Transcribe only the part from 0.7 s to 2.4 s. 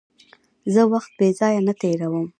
زه وخت بېځایه نه تېرووم.